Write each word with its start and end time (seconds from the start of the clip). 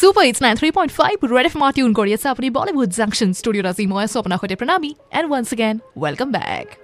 Super, 0.00 0.22
it's 0.22 0.40
93.5 0.40 1.30
Red 1.30 1.44
FM 1.44 1.74
tune 1.74 1.92
Korea 1.92 2.16
Sapri 2.16 2.50
Bollywood 2.50 2.88
Junction 2.88 3.34
Studio 3.34 3.62
Razi 3.62 3.86
Moya 3.86 4.06
Sopna 4.06 4.38
Khote 4.40 4.56
Pranami 4.56 4.96
and 5.12 5.28
once 5.28 5.52
again 5.52 5.82
welcome 5.94 6.32
back. 6.32 6.78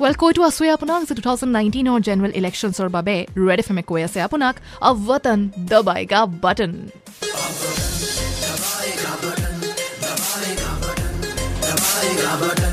Well, 0.00 0.16
koitu 0.22 0.42
aswe 0.48 0.72
apunak 0.74 1.06
se 1.06 1.14
2019 1.14 1.86
or 1.86 2.00
general 2.00 2.32
elections 2.32 2.80
or 2.80 2.88
babe 2.88 3.28
Red 3.36 3.60
FM 3.66 3.78
koya 3.84 4.08
se 4.08 4.20
apunak 4.26 4.56
ab 4.82 4.96
watan 5.10 5.52
dabayega 5.74 6.22
button. 6.40 6.74
Dabayega 8.48 9.12
button, 9.22 9.54
dabayega 10.06 10.72
button, 10.82 11.14
button. 12.40 12.67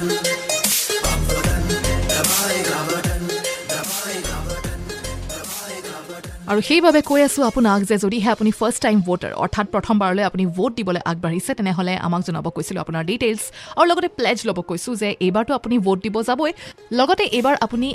আৰু 6.51 6.59
সেইবাবে 6.69 6.99
কৈ 7.09 7.21
আছোঁ 7.27 7.43
আপোনাক 7.49 7.79
যে 7.89 7.95
যদিহে 8.03 8.29
আপুনি 8.35 8.51
first 8.59 8.79
time 8.85 8.97
voter 9.07 9.33
অৰ্থাৎ 9.43 9.65
প্ৰথমবাৰলৈ 9.73 10.23
আপুনি 10.29 10.43
ভোট 10.57 10.71
দিবলৈ 10.79 11.01
আগবাঢ়িছে 11.11 11.51
তেনেহ'লে 11.59 11.93
আমাক 12.07 12.21
জনাব 12.27 12.45
কৈছিলোঁ 12.57 12.81
আপোনাৰ 12.85 13.03
ডিটেইলছ 13.11 13.43
আৰু 13.77 13.85
লগতে 13.91 14.07
প্লেজ 14.17 14.37
ল'ব 14.47 14.59
কৈছোঁ 14.69 14.93
যে 15.01 15.09
এইবাৰতো 15.25 15.51
আপুনি 15.59 15.75
ভোট 15.85 15.97
দিব 16.05 16.15
যাবই। 16.29 16.51
লগতে 16.99 17.23
এইবাৰ 17.37 17.55
আপুনি 17.65 17.87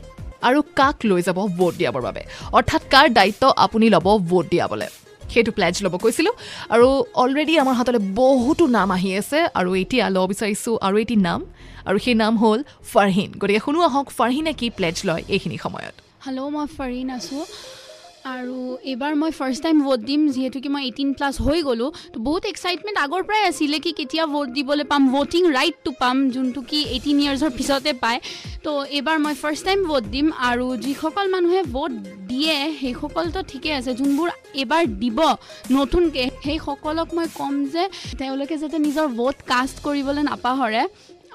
আৰু 0.49 0.59
কাক 0.79 0.97
লৈ 1.11 1.21
যাব 1.29 1.39
ভোট 1.59 1.73
দিয়াবৰ 1.81 2.03
বাবে? 2.09 2.23
অৰ্থাৎ 2.59 2.83
কাৰ 2.95 3.07
দায়িত্ব 3.19 3.43
আপুনি 3.65 3.87
ল'ব 3.95 4.07
ভোট 4.31 4.45
দিয়াবলৈ? 4.53 4.89
সেইটো 5.33 5.51
প্লেজ 5.57 5.75
ল'ব 5.85 5.95
কৈছিলোঁ। 6.05 6.35
আৰু 6.75 6.87
অলৰেডি 7.23 7.55
আমাৰ 7.63 7.75
হাতলৈ 7.79 8.01
বহুতো 8.21 8.65
নাম 8.77 8.89
আহি 8.97 9.11
আছে 9.21 9.39
আৰু 9.59 9.71
এতিয়া 9.83 10.05
ল'ব 10.15 10.25
বিচাৰিছোঁ 10.33 10.75
আৰু 10.87 10.97
এটি 11.03 11.17
নাম। 11.29 11.41
আৰু 11.89 11.99
সেই 12.05 12.17
নাম 12.23 12.33
হ'ল 12.43 12.61
ফাৰহিন। 12.93 13.31
গতিকে 13.41 13.61
শুনো 13.65 13.79
আহক 13.89 14.07
ফাৰহিনে 14.19 14.53
কি 14.61 14.67
প্লেজ 14.77 14.97
লয় 15.09 15.23
এইখিনি 15.35 15.57
সময়ত? 15.65 15.95
হেল্ল' 16.27 16.51
মই 16.55 16.67
ফৰিন 16.77 17.09
আছোঁ। 17.17 17.43
আৰু 18.29 18.57
এইবাৰ 18.85 19.15
মই 19.21 19.31
ফাৰ্ষ্ট 19.37 19.63
টাইম 19.65 19.77
ভোট 19.85 20.01
দিম 20.09 20.21
যিহেতুকে 20.35 20.69
মই 20.73 20.83
এইটিন 20.89 21.13
প্লাছ 21.19 21.35
হৈ 21.47 21.59
গ'লোঁ। 21.69 21.91
তো 22.15 22.19
বহুত 22.27 22.45
এক্সাইটমেণ্ট 22.53 22.99
আগৰ 23.05 23.23
পৰাই 23.29 23.43
আছিলে 23.51 23.79
কি 23.85 23.93
কেতিয়া 24.01 24.25
ভোট 24.33 24.49
দিবলৈ 24.57 24.85
পাম 24.93 25.03
ভোটিং 25.15 25.43
ৰাইটটো 25.59 25.91
পাম 26.03 26.17
যোনটো 26.35 26.61
কি 26.71 26.81
এইটিন 26.95 27.17
ইয়াৰ্ছৰ 27.25 27.51
পিছতে 27.59 27.93
পায়। 28.03 28.19
তো 28.65 28.73
এইবাৰ 28.99 29.17
মই 29.25 29.35
ফাৰ্ষ্ট 29.43 29.63
টাইম 29.69 29.81
ভোট 29.91 30.05
দিম 30.15 30.27
আৰু 30.49 30.67
যিসকল 30.85 31.27
মানুহে 31.35 31.63
ভোট 31.77 31.93
দিয়ে 32.31 32.57
সেইসকলতো 32.81 33.41
ঠিকে 33.51 33.71
আছে। 33.79 33.91
যোনবোৰ 34.01 34.29
এইবাৰ 34.61 34.83
দিব 35.03 35.19
নতুনকৈ 35.77 36.27
সেইসকলক 36.45 37.09
মই 37.17 37.27
ক'ম 37.39 37.55
যে 37.75 37.85
তেওঁলোকে 38.19 38.57
যাতে 38.63 38.77
নিজৰ 38.87 39.07
ভোট 39.19 39.37
কাষ্ট 39.53 39.77
কৰিবলৈ 39.87 40.23
নাপাহৰে। 40.31 40.83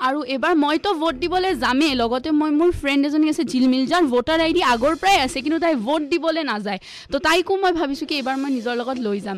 আৰু 0.08 0.20
এইবাৰ 0.34 0.54
মইতো 0.64 0.90
ভোট 1.02 1.16
দিবলৈ 1.24 1.54
যামেই। 1.64 1.94
লগতে 2.02 2.30
মই 2.40 2.52
মোৰ 2.60 2.70
ফ্ৰেণ্ড 2.82 3.02
এজনী 3.08 3.28
আছে 3.34 3.44
ঝিলমিল। 3.52 3.84
যাৰ 3.92 4.04
ভোটাৰ 4.14 4.40
আই 4.46 4.52
ডি 4.56 4.62
আগৰ 4.74 4.94
পৰাই 5.02 5.18
আছে 5.26 5.38
কিন্তু 5.44 5.60
তাই 5.64 5.76
ভোট 5.86 6.02
দিবলৈ 6.12 6.44
নাযায়। 6.52 6.80
তো 7.12 7.18
তাইকো 7.28 7.54
মই 7.64 7.72
ভাবিছোঁ 7.80 8.08
কি 8.10 8.16
এইবাৰ 8.20 8.36
মই 8.42 8.52
নিজৰ 8.58 8.74
লগত 8.82 8.98
লৈ 9.08 9.20
যাম। 9.26 9.38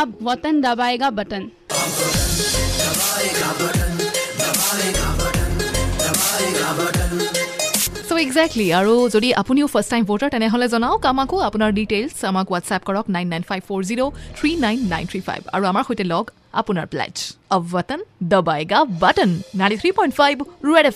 আব 0.00 0.08
ৱতন 0.26 0.54
দাবাইগা 0.66 1.08
বটন। 1.18 1.42
একজেক্টলি 8.26 8.66
আৰু 8.80 8.92
যদি 9.14 9.28
আপুনিও 9.42 9.66
ফাৰ্ষ্ট 9.72 9.90
টাইম 9.92 10.04
ভোটাৰ 10.10 10.30
তেনেহ'লে 10.34 10.66
জনাওক 10.74 11.00
আমাকো 11.12 11.36
আপোনাৰ 11.48 11.70
ডিটেইলছ 11.78 12.16
আমাক 12.30 12.46
হোৱাটছএপ 12.50 12.82
কৰক 12.88 13.06
nine 13.16 13.26
nine 13.32 13.42
five 13.48 13.60
four 13.68 13.82
zero' 13.88 14.02
three 14.38 14.50
nine 14.64 14.78
nine 14.92 15.04
three 15.10 15.20
five 15.28 15.40
আৰু 15.54 15.64
আমাৰ 15.72 15.82
সৈতে 15.88 16.04
লগ 16.12 16.24
আপোনাৰ 16.56 16.86
প্লেজ 16.86 17.14
অৱ 17.50 17.62
ৱতন 17.72 18.00
দবাইগা 18.28 18.78
button 19.00 19.30
ninety 19.58 19.76
three 19.80 19.90
point 19.92 20.12
five 20.14 20.34
red 20.64 20.86